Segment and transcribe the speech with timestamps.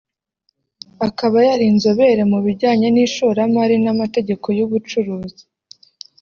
[1.07, 5.43] akaba ari inzobere mu bijyanye n’ishoramari n’amategeko y’ubucuruzi